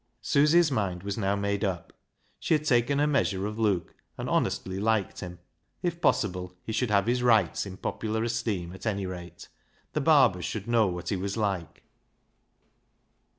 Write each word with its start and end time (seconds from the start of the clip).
Susy's 0.23 0.71
mind 0.71 1.03
was 1.03 1.15
now 1.15 1.35
made 1.35 1.63
up. 1.63 1.93
She 2.39 2.55
had 2.55 2.65
taken 2.65 2.97
her 2.97 3.05
measure 3.05 3.45
of 3.45 3.59
Luke, 3.59 3.93
and 4.17 4.27
honestly 4.27 4.79
liked 4.79 5.19
him. 5.19 5.37
If 5.83 6.01
possible, 6.01 6.55
he 6.63 6.71
should 6.71 6.89
have 6.89 7.05
his 7.05 7.21
rights 7.21 7.67
in 7.67 7.77
popular 7.77 8.23
esteem 8.23 8.73
at 8.73 8.87
any 8.87 9.05
rate. 9.05 9.47
The 9.93 10.01
Barbers 10.01 10.43
should 10.45 10.67
know 10.67 10.87
what 10.87 11.09
he 11.09 11.15
was 11.15 11.37
like. 11.37 11.83